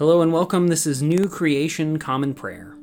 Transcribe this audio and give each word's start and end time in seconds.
Hello 0.00 0.22
and 0.22 0.32
welcome. 0.32 0.68
This 0.68 0.86
is 0.86 1.02
New 1.02 1.28
Creation 1.28 1.98
Common 1.98 2.32
Prayer. 2.32 2.74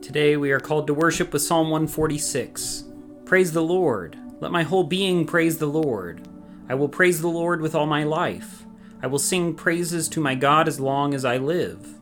Today 0.00 0.36
we 0.36 0.52
are 0.52 0.60
called 0.60 0.86
to 0.86 0.94
worship 0.94 1.32
with 1.32 1.42
Psalm 1.42 1.68
146. 1.68 2.84
Praise 3.24 3.50
the 3.50 3.60
Lord. 3.60 4.16
Let 4.38 4.52
my 4.52 4.62
whole 4.62 4.84
being 4.84 5.26
praise 5.26 5.58
the 5.58 5.66
Lord. 5.66 6.28
I 6.68 6.76
will 6.76 6.88
praise 6.88 7.20
the 7.20 7.26
Lord 7.26 7.60
with 7.60 7.74
all 7.74 7.86
my 7.86 8.04
life. 8.04 8.64
I 9.02 9.08
will 9.08 9.18
sing 9.18 9.52
praises 9.56 10.08
to 10.10 10.20
my 10.20 10.36
God 10.36 10.68
as 10.68 10.78
long 10.78 11.12
as 11.12 11.24
I 11.24 11.38
live. 11.38 11.98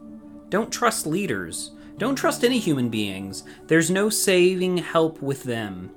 Don't 0.51 0.71
trust 0.71 1.07
leaders. 1.07 1.71
Don't 1.97 2.17
trust 2.17 2.45
any 2.45 2.59
human 2.59 2.91
beings. 2.91 3.43
There's 3.69 3.91
no 3.91 4.11
saving 4.11 4.77
help 4.77 5.23
with 5.23 5.45
them. 5.45 5.93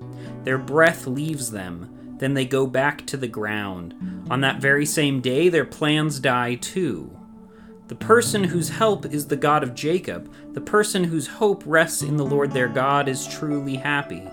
Their 0.46 0.58
breath 0.58 1.08
leaves 1.08 1.52
them. 1.52 1.96
Then 2.18 2.34
they 2.34 2.45
go 2.45 2.65
back 2.65 3.05
to 3.07 3.18
the 3.18 3.27
ground. 3.27 4.25
On 4.29 4.42
that 4.42 4.61
very 4.61 4.86
same 4.86 5.21
day, 5.21 5.50
their 5.50 5.65
plans 5.65 6.19
die 6.19 6.55
too. 6.55 7.11
The 7.87 7.96
person 7.96 8.43
whose 8.43 8.69
help 8.69 9.05
is 9.05 9.28
the 9.28 9.37
God 9.37 9.64
of 9.64 9.73
Jacob, 9.73 10.33
the 10.54 10.61
person 10.61 11.06
whose 11.06 11.28
hope 11.28 11.64
rests 11.65 12.01
in 12.01 12.18
the 12.18 12.25
Lord 12.25 12.51
their 12.51 12.68
God, 12.68 13.07
is 13.07 13.28
truly 13.28 13.75
happy. 13.75 14.23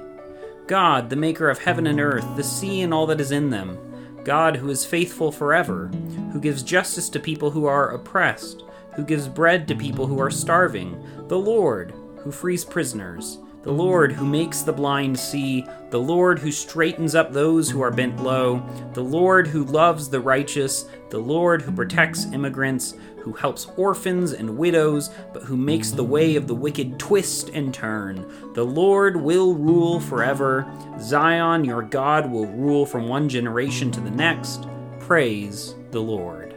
God, 0.67 1.11
the 1.11 1.17
maker 1.17 1.51
of 1.51 1.59
heaven 1.59 1.87
and 1.87 2.01
earth, 2.01 2.27
the 2.37 2.43
sea 2.43 2.81
and 2.81 2.93
all 2.93 3.07
that 3.07 3.21
is 3.21 3.31
in 3.31 3.51
them, 3.51 3.79
God 4.25 4.57
who 4.57 4.71
is 4.71 4.87
faithful 4.87 5.31
forever, 5.31 5.89
who 6.33 6.41
gives 6.41 6.63
justice 6.63 7.09
to 7.11 7.21
people 7.21 7.51
who 7.51 7.67
are 7.67 7.91
oppressed, 7.91 8.65
who 8.97 9.05
gives 9.05 9.29
bread 9.29 9.69
to 9.69 9.77
people 9.77 10.07
who 10.07 10.21
are 10.21 10.31
starving, 10.31 11.01
the 11.29 11.39
Lord 11.39 11.93
who 12.19 12.33
frees 12.33 12.65
prisoners, 12.65 13.39
the 13.65 13.73
Lord 13.73 14.13
who 14.13 14.27
makes 14.27 14.61
the 14.61 14.73
blind 14.73 15.19
see, 15.19 15.67
the 15.91 16.01
Lord 16.01 16.39
who 16.39 16.53
straightens 16.53 17.15
up 17.15 17.33
those 17.33 17.71
who 17.71 17.81
are 17.81 17.91
bent 17.91 18.23
low, 18.23 18.63
the 18.93 19.03
Lord 19.03 19.47
who 19.47 19.65
loves 19.65 20.09
the 20.09 20.21
righteous, 20.21 20.87
the 21.09 21.19
Lord 21.19 21.63
who 21.63 21.73
protects 21.73 22.27
immigrants, 22.27 22.95
who 23.19 23.33
helps 23.33 23.67
orphans 23.79 24.33
and 24.33 24.59
widows, 24.59 25.09
but 25.33 25.45
who 25.45 25.57
makes 25.57 25.91
the 25.91 26.05
way 26.05 26.37
of 26.37 26.47
the 26.47 26.55
wicked 26.55 26.99
twist 26.99 27.49
and 27.55 27.73
turn. 27.73 28.53
The 28.53 28.65
Lord 28.65 29.17
will 29.17 29.55
rule 29.55 29.99
forever. 29.99 30.71
Zion, 31.01 31.65
your 31.65 31.83
God, 31.83 32.31
will 32.31 32.47
rule 32.47 32.85
from 32.85 33.09
one 33.09 33.31
generation 33.31 33.91
to 33.93 34.01
the 34.01 34.11
next. 34.11 34.67
Praise 35.01 35.75
the 35.91 36.03
Lord. 36.03 36.54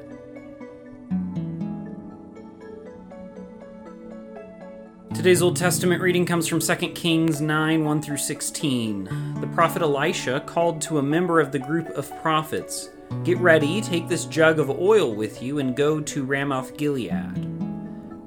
Today's 5.27 5.41
Old 5.41 5.57
Testament 5.57 6.01
reading 6.01 6.25
comes 6.25 6.47
from 6.47 6.61
2 6.61 6.75
Kings 6.93 7.41
9 7.41 7.83
1 7.83 8.01
through 8.01 8.15
16. 8.15 9.41
The 9.41 9.47
prophet 9.47 9.81
Elisha 9.81 10.39
called 10.39 10.81
to 10.83 10.99
a 10.99 11.03
member 11.03 11.41
of 11.41 11.51
the 11.51 11.59
group 11.59 11.89
of 11.89 12.09
prophets 12.21 12.91
Get 13.25 13.37
ready, 13.39 13.81
take 13.81 14.07
this 14.07 14.23
jug 14.23 14.57
of 14.57 14.69
oil 14.69 15.13
with 15.13 15.43
you, 15.43 15.59
and 15.59 15.75
go 15.75 15.99
to 15.99 16.23
Ramoth 16.23 16.77
Gilead. 16.77 17.11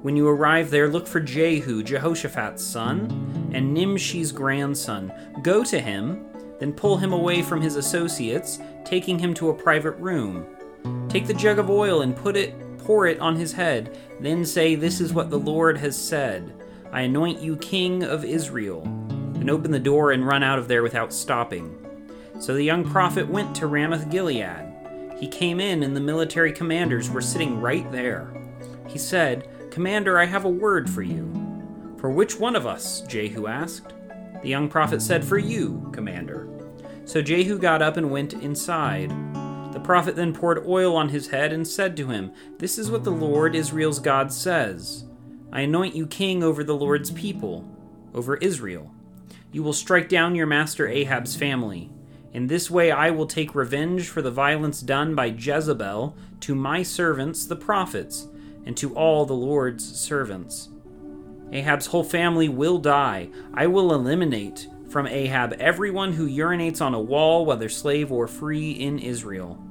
When 0.03 0.15
you 0.15 0.27
arrive 0.27 0.69
there, 0.69 0.89
look 0.89 1.07
for 1.07 1.19
Jehu, 1.19 1.81
Jehoshaphat's 1.81 2.63
son, 2.63 3.49
and 3.51 3.75
Nimshi's 3.75 4.31
grandson. 4.31 5.11
Go 5.41 5.63
to 5.63 5.79
him, 5.79 6.27
then 6.59 6.71
pull 6.71 6.97
him 6.97 7.13
away 7.13 7.41
from 7.41 7.61
his 7.61 7.77
associates, 7.77 8.59
taking 8.85 9.17
him 9.17 9.33
to 9.33 9.49
a 9.49 9.55
private 9.55 9.97
room. 9.97 10.45
Take 11.09 11.25
the 11.25 11.33
jug 11.33 11.57
of 11.57 11.67
oil 11.67 12.03
and 12.03 12.15
put 12.15 12.37
it 12.37 12.53
pour 12.77 13.07
it 13.07 13.19
on 13.19 13.35
his 13.35 13.53
head, 13.53 13.97
then 14.19 14.45
say, 14.45 14.75
This 14.75 15.01
is 15.01 15.13
what 15.13 15.31
the 15.31 15.39
Lord 15.39 15.79
has 15.79 15.97
said. 15.97 16.60
I 16.91 17.01
anoint 17.01 17.41
you 17.41 17.55
king 17.55 18.03
of 18.03 18.25
Israel. 18.25 18.83
And 19.35 19.49
open 19.49 19.71
the 19.71 19.79
door 19.79 20.11
and 20.11 20.27
run 20.27 20.43
out 20.43 20.59
of 20.59 20.67
there 20.67 20.83
without 20.83 21.13
stopping. 21.13 21.77
So 22.39 22.53
the 22.53 22.63
young 22.63 22.83
prophet 22.83 23.27
went 23.27 23.55
to 23.55 23.67
Ramoth 23.67 24.09
Gilead. 24.09 24.73
He 25.17 25.27
came 25.27 25.59
in, 25.59 25.83
and 25.83 25.95
the 25.95 26.01
military 26.01 26.51
commanders 26.51 27.09
were 27.09 27.21
sitting 27.21 27.61
right 27.61 27.89
there. 27.91 28.33
He 28.87 28.97
said, 28.97 29.47
Commander, 29.71 30.19
I 30.19 30.25
have 30.25 30.45
a 30.45 30.49
word 30.49 30.89
for 30.89 31.01
you. 31.01 31.31
For 31.97 32.09
which 32.09 32.39
one 32.39 32.55
of 32.55 32.67
us? 32.67 33.01
Jehu 33.01 33.47
asked. 33.47 33.93
The 34.41 34.49
young 34.49 34.67
prophet 34.67 35.01
said, 35.01 35.23
For 35.23 35.37
you, 35.37 35.89
Commander. 35.93 36.49
So 37.05 37.21
Jehu 37.21 37.57
got 37.57 37.81
up 37.81 37.97
and 37.97 38.11
went 38.11 38.33
inside. 38.33 39.11
The 39.73 39.79
prophet 39.79 40.15
then 40.15 40.33
poured 40.33 40.65
oil 40.67 40.95
on 40.95 41.09
his 41.09 41.29
head 41.29 41.53
and 41.53 41.65
said 41.65 41.95
to 41.97 42.07
him, 42.07 42.33
This 42.57 42.77
is 42.77 42.91
what 42.91 43.03
the 43.03 43.11
Lord 43.11 43.55
Israel's 43.55 43.99
God 43.99 44.33
says 44.33 45.05
I 45.51 45.61
anoint 45.61 45.95
you 45.95 46.07
king 46.07 46.43
over 46.43 46.63
the 46.63 46.75
Lord's 46.75 47.11
people, 47.11 47.65
over 48.13 48.37
Israel. 48.37 48.91
You 49.51 49.63
will 49.63 49.73
strike 49.73 50.07
down 50.07 50.35
your 50.35 50.47
master 50.47 50.87
Ahab's 50.87 51.35
family. 51.35 51.89
In 52.33 52.47
this 52.47 52.71
way 52.71 52.91
I 52.91 53.09
will 53.11 53.27
take 53.27 53.53
revenge 53.53 54.07
for 54.07 54.21
the 54.21 54.31
violence 54.31 54.81
done 54.81 55.13
by 55.13 55.25
Jezebel 55.25 56.15
to 56.41 56.55
my 56.55 56.83
servants, 56.83 57.45
the 57.45 57.57
prophets, 57.57 58.27
and 58.65 58.77
to 58.77 58.95
all 58.95 59.25
the 59.25 59.33
Lord's 59.33 59.83
servants. 59.83 60.69
Ahab's 61.51 61.87
whole 61.87 62.05
family 62.05 62.47
will 62.47 62.77
die. 62.77 63.29
I 63.53 63.67
will 63.67 63.93
eliminate 63.93 64.69
from 64.89 65.07
Ahab 65.07 65.53
everyone 65.53 66.13
who 66.13 66.29
urinates 66.29 66.81
on 66.81 66.93
a 66.93 67.01
wall, 67.01 67.45
whether 67.45 67.67
slave 67.67 68.11
or 68.11 68.27
free, 68.27 68.71
in 68.71 68.99
Israel. 68.99 69.61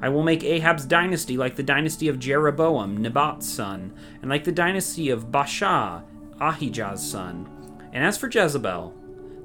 I 0.00 0.08
will 0.08 0.22
make 0.22 0.44
Ahab's 0.44 0.84
dynasty 0.84 1.36
like 1.36 1.56
the 1.56 1.62
dynasty 1.62 2.08
of 2.08 2.18
Jeroboam, 2.18 2.98
Nebat's 2.98 3.48
son, 3.48 3.92
and 4.20 4.30
like 4.30 4.44
the 4.44 4.52
dynasty 4.52 5.10
of 5.10 5.32
Baasha, 5.32 6.04
Ahijah's 6.40 7.08
son. 7.08 7.48
And 7.92 8.04
as 8.04 8.16
for 8.16 8.28
Jezebel, 8.28 8.94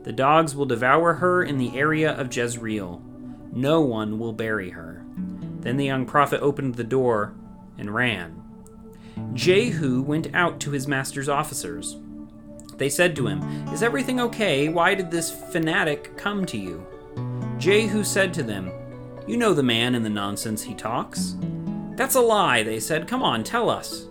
the 0.04 0.12
dogs 0.12 0.56
will 0.56 0.66
devour 0.66 1.14
her 1.16 1.44
in 1.44 1.58
the 1.58 1.78
area 1.78 2.12
of 2.12 2.36
Jezreel. 2.36 3.02
No 3.52 3.82
one 3.82 4.20
will 4.20 4.34
bury 4.34 4.72
her. 4.72 5.04
Then 5.62 5.78
the 5.78 5.86
young 5.86 6.06
prophet 6.06 6.42
opened 6.42 6.76
the 6.76 6.84
door 6.84 7.34
and 7.78 7.94
ran. 7.94 8.44
Jehu 9.34 10.02
went 10.02 10.34
out 10.34 10.60
to 10.62 10.72
his 10.72 10.88
master's 10.88 11.30
officers. 11.30 11.98
They 12.78 12.90
said 12.90 13.16
to 13.16 13.28
him, 13.28 13.42
Is 13.70 13.84
everything 13.84 14.20
okay? 14.20 14.68
Why 14.68 14.94
did 14.94 15.10
this 15.10 15.32
fanatic 15.32 16.18
come 16.18 16.46
to 16.48 16.58
you? 16.58 16.86
Jehu 17.58 18.04
said 18.04 18.34
to 18.34 18.44
them, 18.44 18.72
You 19.26 19.38
know 19.38 19.54
the 19.54 19.64
man 19.64 19.96
and 19.96 20.06
the 20.06 20.10
nonsense 20.10 20.64
he 20.64 20.74
talks. 20.74 21.36
That's 21.96 22.16
a 22.16 22.22
lie, 22.22 22.64
they 22.64 22.80
said. 22.80 23.08
Come 23.08 23.24
on, 23.24 23.44
tell 23.44 23.70
us. 23.70 24.08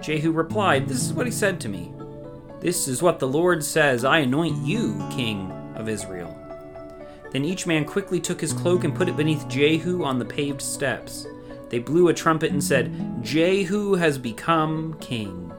Jehu 0.00 0.32
replied, 0.32 0.88
This 0.88 1.02
is 1.04 1.12
what 1.12 1.26
he 1.26 1.32
said 1.32 1.60
to 1.60 1.68
me. 1.68 1.92
This 2.60 2.88
is 2.88 3.02
what 3.02 3.18
the 3.18 3.28
Lord 3.28 3.62
says 3.62 4.04
I 4.04 4.18
anoint 4.20 4.64
you 4.64 5.06
king 5.10 5.52
of 5.74 5.88
Israel. 5.88 6.34
Then 7.32 7.44
each 7.44 7.66
man 7.66 7.84
quickly 7.84 8.18
took 8.18 8.40
his 8.40 8.54
cloak 8.54 8.84
and 8.84 8.94
put 8.94 9.08
it 9.08 9.16
beneath 9.16 9.46
Jehu 9.46 10.04
on 10.04 10.18
the 10.18 10.24
paved 10.24 10.62
steps. 10.62 11.26
They 11.68 11.78
blew 11.78 12.08
a 12.08 12.14
trumpet 12.14 12.52
and 12.52 12.64
said, 12.64 13.22
Jehu 13.22 13.94
has 13.94 14.16
become 14.16 14.96
king. 15.00 15.52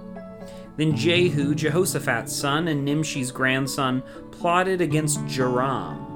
Then 0.77 0.95
Jehu, 0.95 1.53
Jehoshaphat's 1.53 2.35
son 2.35 2.67
and 2.67 2.87
Nimshi's 2.87 3.31
grandson, 3.31 4.01
plotted 4.31 4.81
against 4.81 5.25
Joram. 5.27 6.06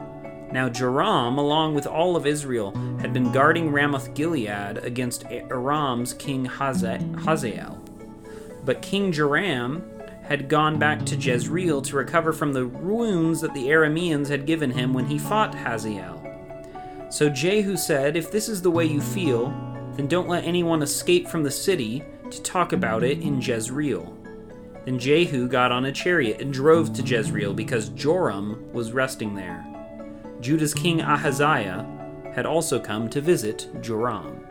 Now 0.51 0.67
Joram, 0.67 1.37
along 1.37 1.75
with 1.75 1.87
all 1.87 2.15
of 2.15 2.27
Israel, 2.27 2.75
had 2.99 3.13
been 3.13 3.31
guarding 3.31 3.71
Ramoth 3.71 4.13
Gilead 4.13 4.77
against 4.83 5.25
Aram's 5.25 6.13
king 6.13 6.45
Hazael. 6.45 7.81
But 8.65 8.81
King 8.81 9.11
Joram 9.11 9.83
had 10.23 10.49
gone 10.49 10.77
back 10.77 11.05
to 11.05 11.15
Jezreel 11.15 11.81
to 11.81 11.95
recover 11.95 12.31
from 12.31 12.53
the 12.53 12.67
wounds 12.67 13.41
that 13.41 13.53
the 13.53 13.67
Arameans 13.67 14.27
had 14.27 14.45
given 14.45 14.71
him 14.71 14.93
when 14.93 15.05
he 15.05 15.17
fought 15.17 15.55
Hazael. 15.55 16.19
So 17.09 17.27
Jehu 17.29 17.75
said, 17.75 18.15
If 18.15 18.31
this 18.31 18.47
is 18.47 18.61
the 18.61 18.71
way 18.71 18.85
you 18.85 19.01
feel, 19.01 19.49
then 19.95 20.07
don't 20.07 20.29
let 20.29 20.45
anyone 20.45 20.81
escape 20.81 21.27
from 21.27 21.43
the 21.43 21.51
city 21.51 22.03
to 22.29 22.41
talk 22.41 22.71
about 22.71 23.03
it 23.03 23.19
in 23.19 23.41
Jezreel. 23.41 24.17
Then 24.85 24.97
Jehu 24.97 25.47
got 25.47 25.71
on 25.71 25.85
a 25.85 25.91
chariot 25.91 26.41
and 26.41 26.53
drove 26.53 26.93
to 26.93 27.03
Jezreel 27.03 27.53
because 27.53 27.89
Joram 27.89 28.71
was 28.71 28.93
resting 28.93 29.35
there. 29.35 29.70
Judah's 30.41 30.73
king 30.73 31.01
Ahaziah 31.01 31.85
had 32.33 32.47
also 32.47 32.79
come 32.79 33.09
to 33.11 33.21
visit 33.21 33.69
Joram. 33.79 34.47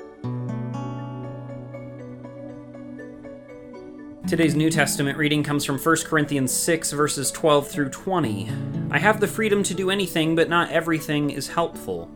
Today's 4.29 4.55
New 4.55 4.71
Testament 4.71 5.19
reading 5.19 5.43
comes 5.43 5.65
from 5.65 5.79
1 5.79 5.97
Corinthians 6.05 6.53
6, 6.53 6.93
verses 6.93 7.33
12 7.33 7.67
through 7.67 7.89
20. 7.89 8.49
I 8.93 8.99
have 9.01 9.19
the 9.19 9.27
freedom 9.27 9.65
to 9.65 9.75
do 9.75 9.91
anything, 9.91 10.37
but 10.37 10.49
not 10.49 10.71
everything 10.71 11.31
is 11.31 11.49
helpful. 11.49 12.09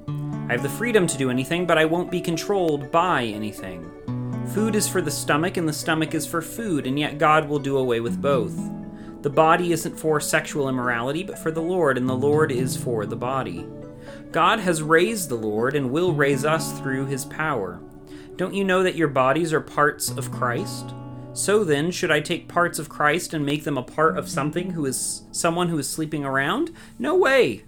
I 0.48 0.52
have 0.52 0.62
the 0.62 0.68
freedom 0.68 1.08
to 1.08 1.18
do 1.18 1.28
anything, 1.28 1.66
but 1.66 1.76
I 1.76 1.84
won't 1.84 2.12
be 2.12 2.20
controlled 2.20 2.92
by 2.92 3.24
anything. 3.24 3.90
Food 4.54 4.76
is 4.76 4.86
for 4.86 5.02
the 5.02 5.10
stomach, 5.10 5.56
and 5.56 5.68
the 5.68 5.72
stomach 5.72 6.14
is 6.14 6.26
for 6.26 6.40
food, 6.40 6.86
and 6.86 6.96
yet 6.96 7.18
God 7.18 7.48
will 7.48 7.58
do 7.58 7.78
away 7.78 7.98
with 7.98 8.22
both. 8.22 8.56
The 9.24 9.30
body 9.30 9.72
isn't 9.72 9.98
for 9.98 10.20
sexual 10.20 10.68
immorality, 10.68 11.22
but 11.22 11.38
for 11.38 11.50
the 11.50 11.62
Lord, 11.62 11.96
and 11.96 12.06
the 12.06 12.12
Lord 12.12 12.52
is 12.52 12.76
for 12.76 13.06
the 13.06 13.16
body. 13.16 13.66
God 14.30 14.58
has 14.58 14.82
raised 14.82 15.30
the 15.30 15.34
Lord 15.34 15.74
and 15.74 15.90
will 15.90 16.12
raise 16.12 16.44
us 16.44 16.78
through 16.78 17.06
his 17.06 17.24
power. 17.24 17.80
Don't 18.36 18.52
you 18.52 18.64
know 18.64 18.82
that 18.82 18.96
your 18.96 19.08
bodies 19.08 19.50
are 19.54 19.62
parts 19.62 20.10
of 20.10 20.30
Christ? 20.30 20.92
So 21.32 21.64
then, 21.64 21.90
should 21.90 22.10
I 22.10 22.20
take 22.20 22.48
parts 22.48 22.78
of 22.78 22.90
Christ 22.90 23.32
and 23.32 23.46
make 23.46 23.64
them 23.64 23.78
a 23.78 23.82
part 23.82 24.18
of 24.18 24.28
something 24.28 24.72
who 24.72 24.84
is 24.84 25.22
someone 25.32 25.70
who 25.70 25.78
is 25.78 25.88
sleeping 25.88 26.26
around? 26.26 26.70
No 26.98 27.16
way. 27.16 27.64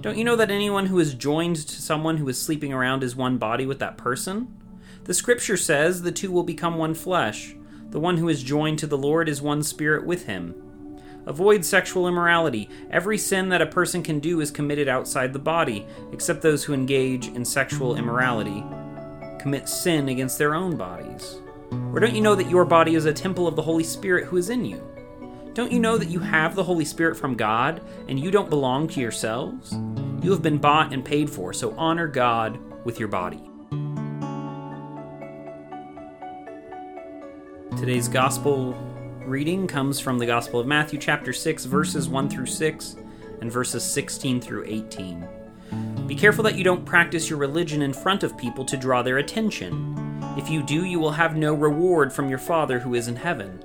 Don't 0.00 0.16
you 0.16 0.24
know 0.24 0.36
that 0.36 0.50
anyone 0.50 0.86
who 0.86 1.00
is 1.00 1.12
joined 1.12 1.56
to 1.56 1.82
someone 1.82 2.16
who 2.16 2.30
is 2.30 2.40
sleeping 2.40 2.72
around 2.72 3.02
is 3.02 3.14
one 3.14 3.36
body 3.36 3.66
with 3.66 3.78
that 3.80 3.98
person? 3.98 4.56
The 5.04 5.12
scripture 5.12 5.58
says 5.58 6.00
the 6.00 6.12
two 6.12 6.32
will 6.32 6.44
become 6.44 6.78
one 6.78 6.94
flesh. 6.94 7.54
The 7.90 8.00
one 8.00 8.16
who 8.16 8.30
is 8.30 8.42
joined 8.42 8.78
to 8.78 8.86
the 8.86 8.96
Lord 8.96 9.28
is 9.28 9.42
one 9.42 9.62
spirit 9.62 10.06
with 10.06 10.24
him. 10.24 10.64
Avoid 11.28 11.62
sexual 11.62 12.08
immorality. 12.08 12.70
Every 12.90 13.18
sin 13.18 13.50
that 13.50 13.60
a 13.60 13.66
person 13.66 14.02
can 14.02 14.18
do 14.18 14.40
is 14.40 14.50
committed 14.50 14.88
outside 14.88 15.34
the 15.34 15.38
body, 15.38 15.86
except 16.10 16.40
those 16.40 16.64
who 16.64 16.72
engage 16.72 17.28
in 17.28 17.44
sexual 17.44 17.96
immorality 17.96 18.64
commit 19.38 19.68
sin 19.68 20.08
against 20.08 20.38
their 20.38 20.54
own 20.54 20.76
bodies. 20.76 21.36
Or 21.92 22.00
don't 22.00 22.14
you 22.14 22.22
know 22.22 22.34
that 22.34 22.48
your 22.48 22.64
body 22.64 22.94
is 22.94 23.04
a 23.04 23.12
temple 23.12 23.46
of 23.46 23.56
the 23.56 23.62
Holy 23.62 23.84
Spirit 23.84 24.24
who 24.24 24.38
is 24.38 24.48
in 24.48 24.64
you? 24.64 24.82
Don't 25.52 25.70
you 25.70 25.78
know 25.78 25.98
that 25.98 26.08
you 26.08 26.18
have 26.18 26.54
the 26.54 26.64
Holy 26.64 26.86
Spirit 26.86 27.14
from 27.14 27.36
God 27.36 27.82
and 28.08 28.18
you 28.18 28.30
don't 28.30 28.48
belong 28.48 28.88
to 28.88 29.00
yourselves? 29.00 29.72
You 30.22 30.30
have 30.30 30.40
been 30.40 30.56
bought 30.56 30.94
and 30.94 31.04
paid 31.04 31.28
for, 31.28 31.52
so 31.52 31.74
honor 31.76 32.08
God 32.08 32.58
with 32.86 32.98
your 32.98 33.08
body. 33.08 33.50
Today's 37.76 38.08
gospel 38.08 38.72
reading 39.28 39.66
comes 39.66 40.00
from 40.00 40.18
the 40.18 40.24
Gospel 40.24 40.58
of 40.58 40.66
Matthew, 40.66 40.98
chapter 40.98 41.34
6, 41.34 41.66
verses 41.66 42.08
1 42.08 42.30
through 42.30 42.46
6, 42.46 42.96
and 43.42 43.52
verses 43.52 43.84
16 43.84 44.40
through 44.40 44.64
18. 44.66 45.28
Be 46.06 46.14
careful 46.14 46.42
that 46.44 46.56
you 46.56 46.64
don't 46.64 46.86
practice 46.86 47.28
your 47.28 47.38
religion 47.38 47.82
in 47.82 47.92
front 47.92 48.22
of 48.22 48.38
people 48.38 48.64
to 48.64 48.76
draw 48.78 49.02
their 49.02 49.18
attention. 49.18 49.94
If 50.38 50.48
you 50.48 50.62
do, 50.62 50.86
you 50.86 50.98
will 50.98 51.10
have 51.10 51.36
no 51.36 51.52
reward 51.52 52.10
from 52.10 52.30
your 52.30 52.38
Father 52.38 52.78
who 52.78 52.94
is 52.94 53.08
in 53.08 53.16
heaven. 53.16 53.58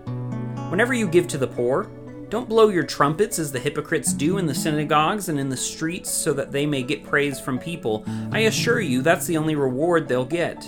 Whenever 0.69 0.93
you 0.93 1.07
give 1.07 1.29
to 1.29 1.37
the 1.37 1.47
poor, 1.47 1.89
don't 2.27 2.49
blow 2.49 2.67
your 2.67 2.83
trumpets 2.83 3.39
as 3.39 3.53
the 3.53 3.59
hypocrites 3.59 4.11
do 4.11 4.39
in 4.39 4.45
the 4.45 4.55
synagogues 4.55 5.29
and 5.29 5.39
in 5.39 5.47
the 5.47 5.55
streets 5.55 6.11
so 6.11 6.33
that 6.33 6.51
they 6.51 6.65
may 6.65 6.83
get 6.83 7.05
praise 7.05 7.39
from 7.39 7.57
people. 7.57 8.03
I 8.33 8.39
assure 8.39 8.81
you, 8.81 9.01
that's 9.01 9.27
the 9.27 9.37
only 9.37 9.55
reward 9.55 10.09
they'll 10.09 10.25
get. 10.25 10.67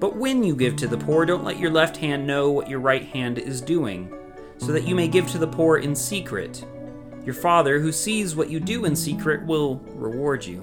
But 0.00 0.16
when 0.16 0.44
you 0.44 0.54
give 0.54 0.76
to 0.76 0.86
the 0.86 0.96
poor, 0.96 1.26
don't 1.26 1.44
let 1.44 1.58
your 1.58 1.70
left 1.70 1.96
hand 1.96 2.26
know 2.26 2.50
what 2.50 2.68
your 2.68 2.80
right 2.80 3.04
hand 3.04 3.38
is 3.38 3.60
doing, 3.60 4.12
so 4.58 4.72
that 4.72 4.84
you 4.84 4.94
may 4.94 5.08
give 5.08 5.28
to 5.30 5.38
the 5.38 5.46
poor 5.46 5.78
in 5.78 5.94
secret. 5.94 6.64
Your 7.24 7.34
Father, 7.34 7.80
who 7.80 7.92
sees 7.92 8.36
what 8.36 8.48
you 8.48 8.60
do 8.60 8.84
in 8.84 8.94
secret, 8.94 9.44
will 9.44 9.76
reward 9.94 10.44
you. 10.44 10.60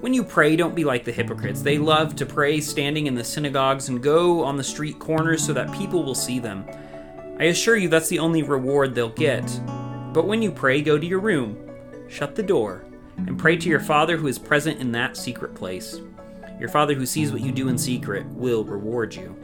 When 0.00 0.14
you 0.14 0.22
pray, 0.22 0.54
don't 0.56 0.74
be 0.74 0.84
like 0.84 1.04
the 1.04 1.12
hypocrites. 1.12 1.62
They 1.62 1.78
love 1.78 2.14
to 2.16 2.26
pray 2.26 2.60
standing 2.60 3.06
in 3.06 3.14
the 3.14 3.24
synagogues 3.24 3.88
and 3.88 4.02
go 4.02 4.44
on 4.44 4.56
the 4.56 4.64
street 4.64 4.98
corners 4.98 5.44
so 5.44 5.52
that 5.52 5.72
people 5.72 6.04
will 6.04 6.14
see 6.14 6.38
them. 6.38 6.64
I 7.38 7.44
assure 7.44 7.76
you 7.76 7.88
that's 7.88 8.08
the 8.08 8.18
only 8.18 8.42
reward 8.42 8.94
they'll 8.94 9.08
get. 9.08 9.44
But 10.12 10.26
when 10.26 10.42
you 10.42 10.52
pray, 10.52 10.82
go 10.82 10.98
to 10.98 11.06
your 11.06 11.20
room, 11.20 11.58
shut 12.08 12.34
the 12.34 12.42
door, 12.42 12.84
and 13.16 13.38
pray 13.38 13.56
to 13.56 13.68
your 13.68 13.80
Father 13.80 14.16
who 14.16 14.26
is 14.26 14.38
present 14.38 14.80
in 14.80 14.92
that 14.92 15.16
secret 15.16 15.54
place. 15.54 16.00
Your 16.58 16.68
Father 16.68 16.94
who 16.94 17.06
sees 17.06 17.32
what 17.32 17.40
you 17.40 17.52
do 17.52 17.68
in 17.68 17.78
secret 17.78 18.26
will 18.26 18.64
reward 18.64 19.14
you. 19.14 19.36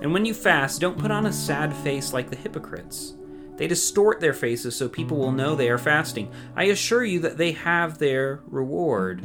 And 0.00 0.12
when 0.12 0.24
you 0.24 0.34
fast, 0.34 0.80
don't 0.80 0.98
put 0.98 1.10
on 1.10 1.26
a 1.26 1.32
sad 1.32 1.74
face 1.76 2.12
like 2.12 2.28
the 2.28 2.36
hypocrites. 2.36 3.14
They 3.56 3.66
distort 3.68 4.20
their 4.20 4.32
faces 4.32 4.74
so 4.76 4.88
people 4.88 5.16
will 5.16 5.32
know 5.32 5.54
they 5.54 5.70
are 5.70 5.78
fasting. 5.78 6.30
I 6.56 6.64
assure 6.64 7.04
you 7.04 7.20
that 7.20 7.38
they 7.38 7.52
have 7.52 7.98
their 7.98 8.40
reward. 8.46 9.22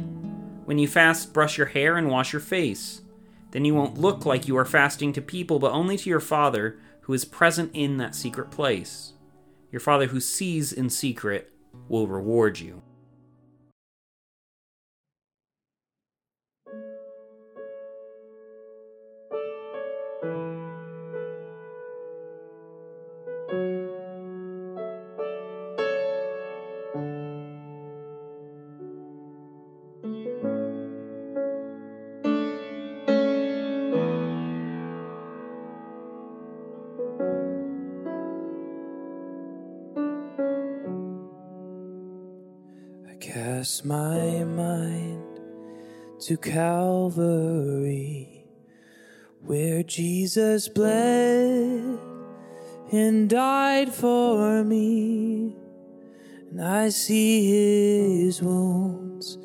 When 0.64 0.78
you 0.78 0.86
fast, 0.86 1.32
brush 1.32 1.58
your 1.58 1.66
hair 1.66 1.96
and 1.96 2.08
wash 2.08 2.32
your 2.32 2.40
face. 2.40 3.02
Then 3.50 3.64
you 3.64 3.74
won't 3.74 3.98
look 3.98 4.24
like 4.24 4.46
you 4.46 4.56
are 4.56 4.64
fasting 4.64 5.12
to 5.14 5.20
people, 5.20 5.58
but 5.58 5.72
only 5.72 5.96
to 5.96 6.08
your 6.08 6.20
Father 6.20 6.78
who 7.02 7.12
is 7.12 7.24
present 7.24 7.72
in 7.74 7.96
that 7.96 8.14
secret 8.14 8.52
place. 8.52 9.14
Your 9.72 9.80
Father 9.80 10.06
who 10.06 10.20
sees 10.20 10.72
in 10.72 10.88
secret 10.88 11.52
will 11.88 12.06
reward 12.06 12.60
you. 12.60 12.82
Cast 43.60 43.84
my 43.84 44.42
mind 44.44 45.22
to 46.18 46.38
Calvary, 46.38 48.46
where 49.42 49.82
Jesus 49.82 50.66
bled 50.66 51.98
and 52.90 53.28
died 53.28 53.92
for 53.92 54.64
me. 54.64 55.54
And 56.50 56.62
I 56.62 56.88
see 56.88 58.24
his 58.24 58.40
wounds, 58.40 59.36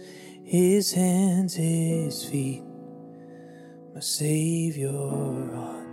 his 0.46 0.94
hands, 0.94 1.56
his 1.56 2.24
feet, 2.24 2.64
my 3.94 4.00
Savior 4.00 4.96
on 4.96 5.90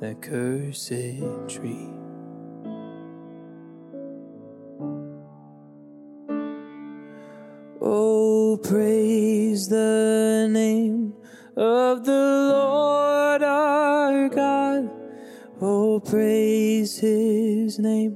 that 0.00 0.20
cursed 0.20 0.92
tree. 1.48 2.03
Name 10.54 11.12
of 11.56 12.04
the 12.04 12.48
Lord 12.52 13.42
our 13.42 14.28
God. 14.28 14.88
Oh, 15.60 15.98
praise 15.98 16.98
his 16.98 17.80
name 17.80 18.13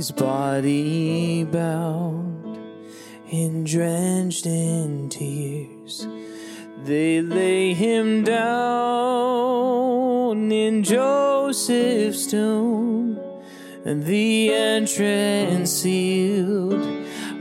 his 0.00 0.12
body 0.12 1.44
bound 1.44 2.58
and 3.30 3.66
drenched 3.66 4.46
in 4.46 5.10
tears. 5.10 6.06
They 6.84 7.20
lay 7.20 7.74
him 7.74 8.24
down 8.24 8.40
in 10.50 10.82
Joseph's 10.84 12.26
tomb, 12.28 13.20
and 13.84 14.02
the 14.06 14.54
entrance 14.54 15.70
sealed 15.70 16.80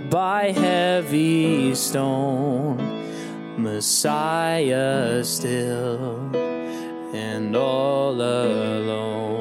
by 0.10 0.52
heavy 0.52 1.74
stone. 1.76 2.76
Messiah 3.56 5.24
still 5.24 6.30
and 7.16 7.56
all 7.56 8.16
alone. 8.16 9.39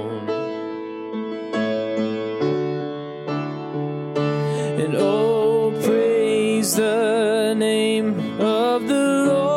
Name 7.54 8.40
of 8.40 8.86
the 8.88 9.24
Lord 9.28 9.47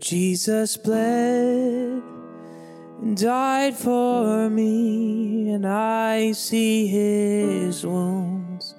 Jesus 0.00 0.76
bled 0.78 2.02
and 3.02 3.16
died 3.16 3.74
for 3.76 4.48
me, 4.48 5.50
and 5.50 5.66
I 5.66 6.32
see 6.32 6.86
his 6.86 7.84
wounds, 7.84 8.74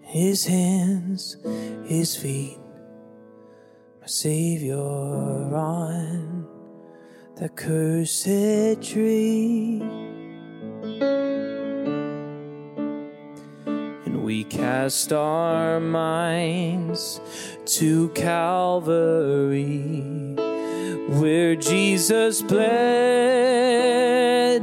his 0.00 0.46
hands, 0.46 1.36
his 1.84 2.14
feet, 2.16 2.58
my 4.00 4.06
Savior 4.06 4.76
on 4.78 6.46
the 7.36 7.48
cursed 7.48 8.80
tree. 8.80 9.82
And 14.06 14.22
we 14.22 14.44
cast 14.44 15.12
our 15.12 15.80
minds 15.80 17.20
to 17.66 18.08
Calvary, 18.10 19.64
where 21.08 21.54
Jesus 21.56 22.40
bled 22.42 22.64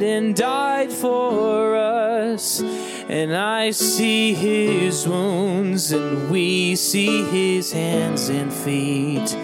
and 0.01 0.35
died 0.35 0.91
for 0.91 1.75
us. 1.75 2.61
And 2.61 3.35
I 3.35 3.71
see 3.71 4.33
his 4.33 5.07
wounds, 5.07 5.91
and 5.91 6.29
we 6.31 6.75
see 6.75 7.23
his 7.23 7.71
hands 7.71 8.29
and 8.29 8.53
feet, 8.53 9.35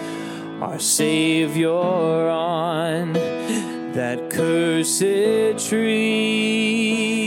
our 0.62 0.78
Savior 0.78 1.70
on 1.70 3.12
that 3.12 4.30
cursed 4.30 5.68
tree. 5.68 7.17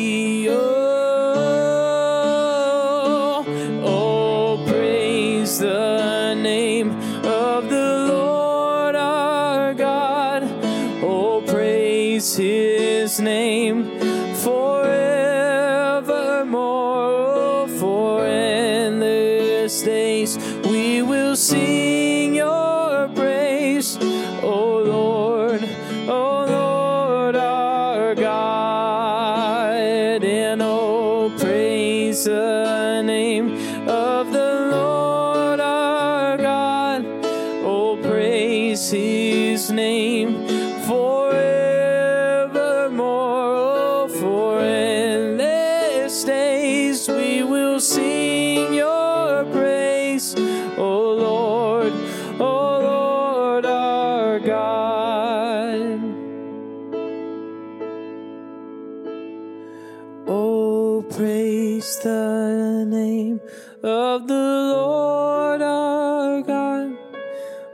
Praise 61.12 62.00
the 62.00 62.86
name 62.88 63.40
of 63.84 64.28
the 64.28 64.34
Lord 64.34 65.62
our 65.62 66.42
God. 66.42 66.98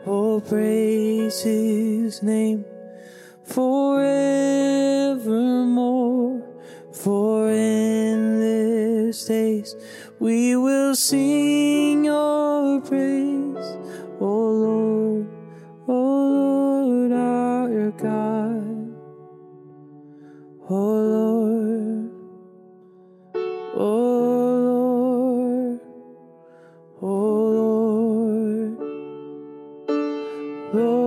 Oh, 0.06 0.42
praise 0.42 1.42
his 1.42 2.24
name 2.24 2.66
forevermore. 3.46 4.08
For 6.94 7.52
in 7.52 8.42
endless 8.42 9.26
days 9.26 9.76
we 10.20 10.56
will 10.56 10.96
sing 10.96 11.47
Lord, 30.74 31.07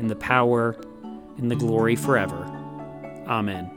and 0.00 0.10
the 0.10 0.16
power, 0.16 0.76
and 1.36 1.50
the 1.50 1.56
glory 1.56 1.94
forever. 1.94 2.44
Amen. 3.28 3.70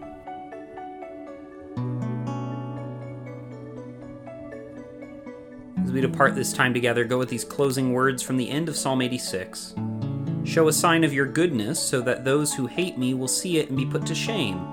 As 5.83 5.91
we 5.91 6.01
depart 6.01 6.33
this 6.33 6.53
time 6.53 6.73
together, 6.73 7.03
go 7.03 7.19
with 7.19 7.29
these 7.29 7.43
closing 7.43 7.93
words 7.93 8.23
from 8.23 8.37
the 8.37 8.49
end 8.49 8.69
of 8.69 8.75
Psalm 8.75 9.01
86. 9.01 9.75
Show 10.45 10.67
a 10.67 10.73
sign 10.73 11.03
of 11.03 11.13
your 11.13 11.25
goodness, 11.25 11.79
so 11.79 12.01
that 12.01 12.25
those 12.25 12.53
who 12.53 12.67
hate 12.67 12.97
me 12.97 13.13
will 13.13 13.27
see 13.27 13.59
it 13.59 13.67
and 13.67 13.77
be 13.77 13.85
put 13.85 14.05
to 14.07 14.15
shame. 14.15 14.65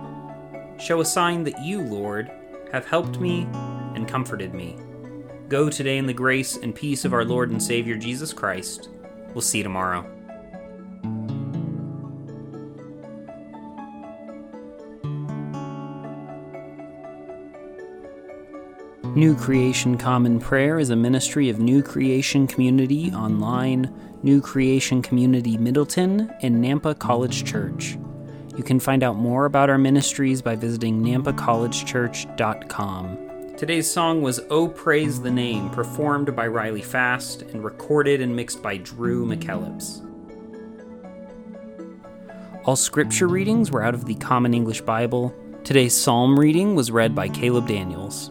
Show 0.79 1.01
a 1.01 1.05
sign 1.05 1.45
that 1.45 1.63
you, 1.63 1.83
Lord, 1.83 2.31
have 2.73 2.87
helped 2.87 3.21
me 3.21 3.47
and 3.95 4.09
comforted 4.09 4.55
me. 4.55 4.77
Go 5.49 5.69
today 5.69 5.99
in 5.99 6.07
the 6.07 6.13
grace 6.13 6.57
and 6.57 6.75
peace 6.75 7.05
of 7.05 7.13
our 7.13 7.25
Lord 7.25 7.51
and 7.51 7.63
Savior 7.63 7.97
Jesus 7.97 8.33
Christ. 8.33 8.89
We'll 9.35 9.43
see 9.43 9.59
you 9.59 9.65
tomorrow. 9.65 10.20
New 19.17 19.35
Creation 19.35 19.99
Common 19.99 20.39
Prayer 20.39 20.79
is 20.79 20.91
a 20.91 20.97
ministry 20.97 21.49
of 21.49 21.59
New 21.59 21.83
Creation 21.83 22.47
Community 22.47 23.11
Online, 23.11 23.93
New 24.23 24.41
Creation 24.41 25.03
Community 25.03 25.59
Middleton, 25.59 26.33
and 26.43 26.65
Nampa 26.65 26.97
College 26.97 27.45
Church. 27.45 27.99
You 28.57 28.63
can 28.63 28.79
find 28.79 29.03
out 29.03 29.17
more 29.17 29.47
about 29.47 29.69
our 29.69 29.79
ministries 29.79 30.41
by 30.41 30.55
visiting 30.55 31.03
nampacollegechurch.com. 31.03 33.57
Today's 33.57 33.91
song 33.91 34.23
was 34.23 34.39
Oh 34.49 34.69
Praise 34.69 35.21
the 35.21 35.33
Name, 35.33 35.71
performed 35.71 36.37
by 36.37 36.47
Riley 36.47 36.83
Fast 36.83 37.43
and 37.43 37.65
recorded 37.65 38.21
and 38.21 38.37
mixed 38.37 38.63
by 38.63 38.77
Drew 38.77 39.27
McKellips. 39.27 40.07
All 42.65 42.77
scripture 42.77 43.27
readings 43.27 43.73
were 43.73 43.83
out 43.83 43.95
of 43.95 44.05
the 44.05 44.15
Common 44.15 44.55
English 44.55 44.83
Bible. 44.83 45.35
Today's 45.65 45.97
psalm 45.97 46.39
reading 46.39 46.77
was 46.77 46.93
read 46.93 47.13
by 47.13 47.29
Caleb 47.29 47.67
Daniels. 47.67 48.31